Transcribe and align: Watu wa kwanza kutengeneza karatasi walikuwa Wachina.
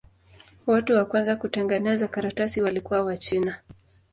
Watu 0.67 0.93
wa 0.95 1.05
kwanza 1.05 1.35
kutengeneza 1.35 2.07
karatasi 2.07 2.61
walikuwa 2.61 3.03
Wachina. 3.03 3.57